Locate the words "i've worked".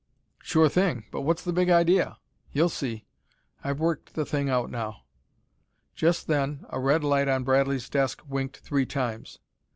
3.63-4.15